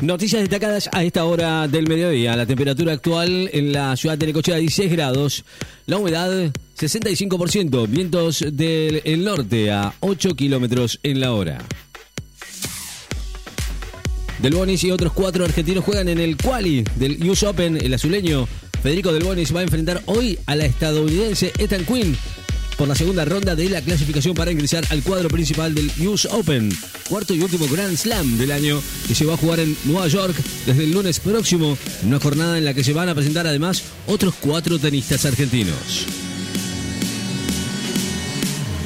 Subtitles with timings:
[0.00, 2.36] Noticias destacadas a esta hora del mediodía.
[2.36, 5.44] La temperatura actual en la ciudad de Necochea 16 grados.
[5.86, 7.88] La humedad 65%.
[7.88, 11.58] Vientos del norte a 8 kilómetros en la hora.
[14.40, 17.76] Del Bonis y otros cuatro argentinos juegan en el quali del US Open.
[17.76, 18.46] El azuleño
[18.80, 22.16] Federico Del Bonis va a enfrentar hoy a la estadounidense Ethan Quinn
[22.78, 26.70] por la segunda ronda de la clasificación para ingresar al cuadro principal del US Open,
[27.08, 30.36] cuarto y último Grand Slam del año, que se va a jugar en Nueva York
[30.64, 34.34] desde el lunes próximo, una jornada en la que se van a presentar además otros
[34.40, 36.06] cuatro tenistas argentinos.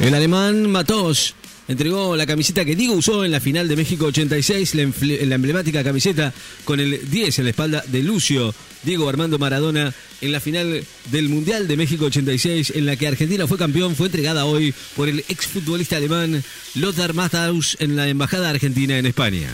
[0.00, 1.34] El alemán Matos
[1.69, 6.33] entregó la camiseta que Diego usó en la final de México 86, la, emblemática camiseta
[6.65, 11.29] con el 10 en la espalda de Lucio Diego Armando Maradona en la final del
[11.29, 15.20] Mundial de México 86, en la que Argentina fue campeón, fue entregada hoy por el
[15.29, 16.43] exfutbolista alemán
[16.75, 19.51] Lothar Matthaus en la Embajada Argentina en España.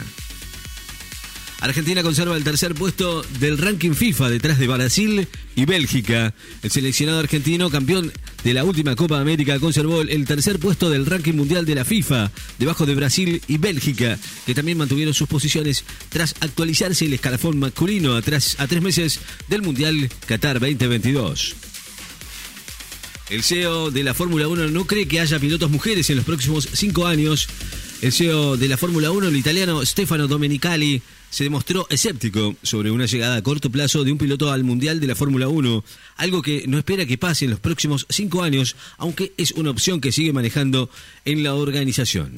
[1.60, 5.26] Argentina conserva el tercer puesto del ranking FIFA detrás de Brasil
[5.56, 6.32] y Bélgica.
[6.62, 8.12] El seleccionado argentino, campeón
[8.44, 12.30] de la última Copa América, conservó el tercer puesto del ranking mundial de la FIFA,
[12.60, 14.16] debajo de Brasil y Bélgica,
[14.46, 19.18] que también mantuvieron sus posiciones tras actualizarse el escalafón masculino a tres, a tres meses
[19.48, 21.56] del Mundial Qatar 2022.
[23.30, 26.68] El CEO de la Fórmula 1 no cree que haya pilotos mujeres en los próximos
[26.72, 27.48] cinco años.
[28.00, 33.06] El CEO de la Fórmula 1, el italiano Stefano Domenicali, se demostró escéptico sobre una
[33.06, 35.84] llegada a corto plazo de un piloto al Mundial de la Fórmula 1,
[36.16, 40.00] algo que no espera que pase en los próximos cinco años, aunque es una opción
[40.00, 40.88] que sigue manejando
[41.24, 42.36] en la organización.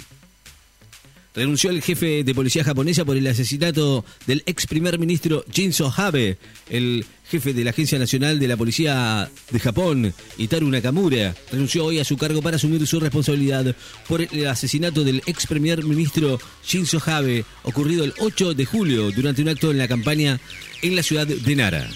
[1.33, 6.39] Renunció el jefe de policía japonesa por el asesinato del ex primer ministro Shinzo Abe,
[6.69, 12.01] el jefe de la Agencia Nacional de la Policía de Japón, Itaru Nakamura, renunció hoy
[12.01, 13.77] a su cargo para asumir su responsabilidad
[14.09, 19.43] por el asesinato del ex primer ministro Shinzo Abe, ocurrido el 8 de julio durante
[19.43, 20.41] un acto en la campaña
[20.83, 21.89] en la ciudad de Nara.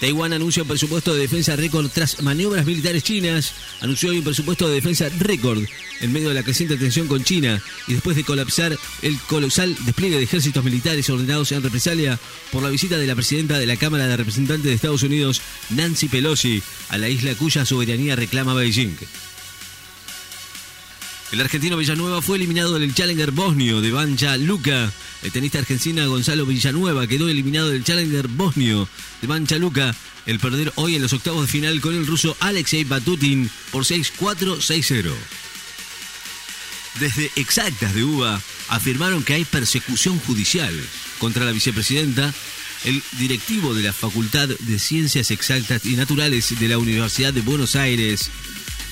[0.00, 3.52] Taiwán anuncia un presupuesto de defensa récord tras maniobras militares chinas.
[3.82, 5.62] Anunció hoy un presupuesto de defensa récord
[6.00, 10.16] en medio de la creciente tensión con China y después de colapsar el colosal despliegue
[10.16, 12.18] de ejércitos militares ordenados en represalia
[12.50, 16.08] por la visita de la presidenta de la Cámara de Representantes de Estados Unidos, Nancy
[16.08, 18.96] Pelosi, a la isla cuya soberanía reclama Beijing.
[21.32, 24.92] El argentino Villanueva fue eliminado del Challenger bosnio de Banja Luka.
[25.22, 28.88] El tenista argentino Gonzalo Villanueva quedó eliminado del Challenger bosnio
[29.20, 29.94] de Banja Luka.
[30.26, 34.56] El perder hoy en los octavos de final con el ruso Alexei Batutin por 6-4,
[34.56, 35.12] 6-0.
[36.98, 40.74] Desde Exactas de UBA afirmaron que hay persecución judicial
[41.20, 42.34] contra la vicepresidenta
[42.84, 47.76] el directivo de la Facultad de Ciencias Exactas y Naturales de la Universidad de Buenos
[47.76, 48.30] Aires,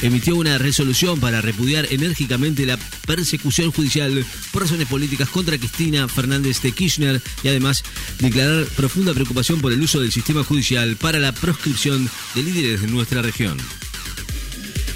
[0.03, 6.61] emitió una resolución para repudiar enérgicamente la persecución judicial por razones políticas contra Cristina Fernández
[6.63, 7.83] de Kirchner y además
[8.19, 12.89] declarar profunda preocupación por el uso del sistema judicial para la proscripción de líderes de
[12.89, 13.59] nuestra región.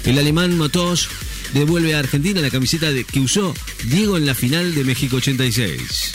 [0.05, 1.09] El alemán Motos
[1.53, 3.53] devuelve a Argentina la camiseta que usó
[3.85, 6.13] Diego en la final de México 86.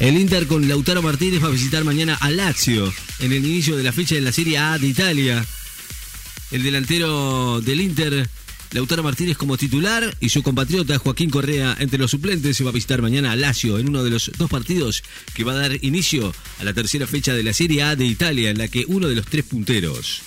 [0.00, 3.82] El Inter con Lautaro Martínez va a visitar mañana a Lazio en el inicio de
[3.82, 5.46] la fecha de la Serie A de Italia
[6.50, 8.28] el delantero del Inter,
[8.72, 12.56] Lautaro Martínez como titular y su compatriota Joaquín Correa entre los suplentes.
[12.56, 15.02] Se va a visitar mañana a Lazio en uno de los dos partidos
[15.34, 18.50] que va a dar inicio a la tercera fecha de la Serie A de Italia
[18.50, 20.22] en la que uno de los tres punteros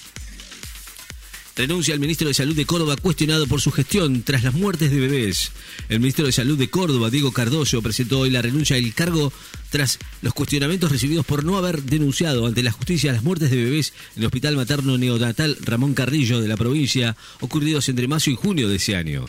[1.56, 5.00] Renuncia al ministro de Salud de Córdoba cuestionado por su gestión tras las muertes de
[5.00, 5.52] bebés.
[5.88, 9.31] El ministro de Salud de Córdoba, Diego Cardoso, presentó hoy la renuncia del cargo
[9.69, 13.94] tras los cuestionamientos recibidos por no haber denunciado ante la justicia las muertes de bebés
[14.16, 18.68] en el Hospital Materno Neonatal Ramón Carrillo de la provincia, ocurridos entre marzo y junio
[18.68, 19.28] de ese año.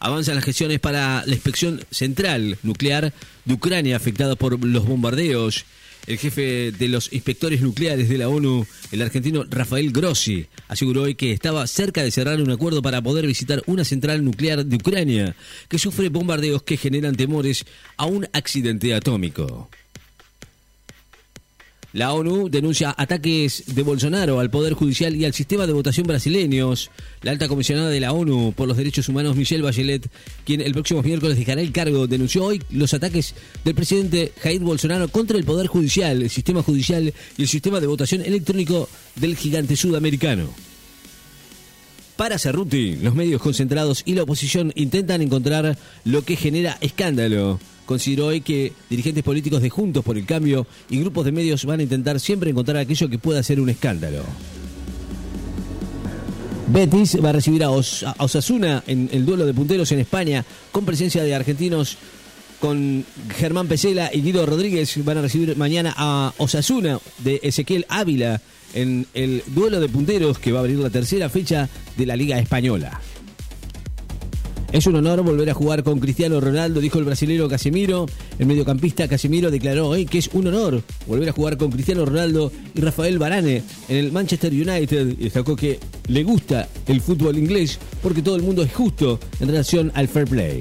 [0.00, 3.14] Avanzan las gestiones para la inspección central nuclear
[3.46, 5.64] de Ucrania afectada por los bombardeos
[6.06, 11.14] el jefe de los inspectores nucleares de la ONU, el argentino Rafael Grossi, aseguró hoy
[11.14, 15.36] que estaba cerca de cerrar un acuerdo para poder visitar una central nuclear de Ucrania
[15.68, 17.64] que sufre bombardeos que generan temores
[17.96, 19.68] a un accidente atómico.
[21.94, 26.90] La ONU denuncia ataques de Bolsonaro al Poder Judicial y al sistema de votación brasileños.
[27.22, 30.06] La alta comisionada de la ONU por los Derechos Humanos, Michelle Bachelet,
[30.44, 35.08] quien el próximo miércoles dejará el cargo, denunció hoy los ataques del presidente Jair Bolsonaro
[35.08, 38.86] contra el Poder Judicial, el sistema judicial y el sistema de votación electrónico
[39.16, 40.50] del gigante sudamericano.
[42.16, 47.58] Para Cerruti, los medios concentrados y la oposición intentan encontrar lo que genera escándalo
[47.88, 51.80] consideró hoy que dirigentes políticos de Juntos por el Cambio y grupos de medios van
[51.80, 54.24] a intentar siempre encontrar aquello que pueda ser un escándalo.
[56.66, 61.22] Betis va a recibir a, Osasuna en el duelo de punteros en España con presencia
[61.22, 61.96] de argentinos
[62.60, 68.42] con Germán Pesela y Guido Rodríguez van a recibir mañana a Osasuna de Ezequiel Ávila
[68.74, 72.38] en el duelo de punteros que va a abrir la tercera fecha de la Liga
[72.38, 73.00] Española.
[74.70, 78.04] Es un honor volver a jugar con Cristiano Ronaldo, dijo el brasilero Casemiro.
[78.38, 82.52] El mediocampista Casemiro declaró hoy que es un honor volver a jugar con Cristiano Ronaldo
[82.74, 85.16] y Rafael Varane en el Manchester United.
[85.18, 89.48] Y destacó que le gusta el fútbol inglés porque todo el mundo es justo en
[89.48, 90.60] relación al fair play.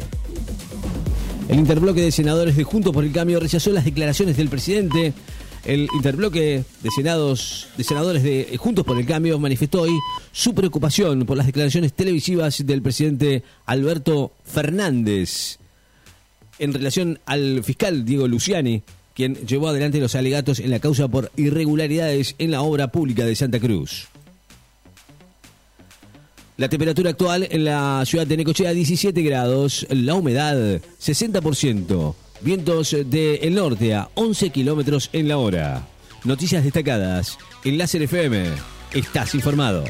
[1.49, 5.13] El interbloque de senadores de Juntos por el Cambio rechazó las declaraciones del presidente
[5.65, 9.97] el interbloque de, senados, de senadores de Juntos por el Cambio manifestó hoy
[10.31, 15.57] su preocupación por las declaraciones televisivas del presidente Alberto Fernández
[16.59, 18.81] en relación al fiscal Diego Luciani,
[19.13, 23.35] quien llevó adelante los alegatos en la causa por irregularidades en la obra pública de
[23.35, 24.07] Santa Cruz.
[26.57, 32.15] La temperatura actual en la ciudad de Necochea 17 grados, la humedad 60%.
[32.41, 35.87] Vientos del norte a 11 kilómetros en la hora.
[36.23, 38.45] Noticias destacadas en FM.
[38.93, 39.83] Estás informado.